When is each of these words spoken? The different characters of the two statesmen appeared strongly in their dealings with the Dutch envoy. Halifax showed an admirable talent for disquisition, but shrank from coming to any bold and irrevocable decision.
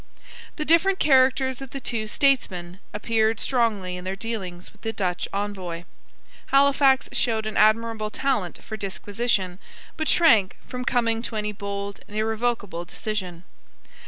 The 0.55 0.65
different 0.65 0.97
characters 0.97 1.61
of 1.61 1.69
the 1.69 1.79
two 1.79 2.07
statesmen 2.07 2.79
appeared 2.91 3.39
strongly 3.39 3.97
in 3.97 4.03
their 4.03 4.15
dealings 4.15 4.71
with 4.71 4.81
the 4.81 4.91
Dutch 4.91 5.27
envoy. 5.31 5.83
Halifax 6.47 7.07
showed 7.11 7.45
an 7.45 7.55
admirable 7.55 8.09
talent 8.09 8.63
for 8.63 8.75
disquisition, 8.75 9.59
but 9.97 10.09
shrank 10.09 10.57
from 10.65 10.85
coming 10.85 11.21
to 11.21 11.35
any 11.35 11.51
bold 11.51 11.99
and 12.07 12.17
irrevocable 12.17 12.83
decision. 12.83 13.43